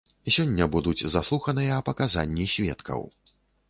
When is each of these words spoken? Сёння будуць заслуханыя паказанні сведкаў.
Сёння 0.35 0.67
будуць 0.77 1.05
заслуханыя 1.17 1.79
паказанні 1.93 2.53
сведкаў. 2.59 3.11